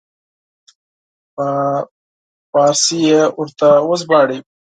[1.35, 1.47] په
[2.51, 4.39] فارسي یې ورته وژباړي.